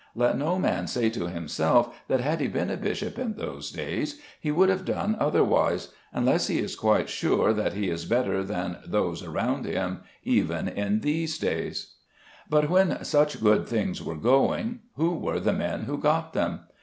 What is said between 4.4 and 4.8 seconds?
would